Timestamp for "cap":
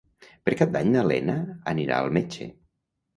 0.61-0.69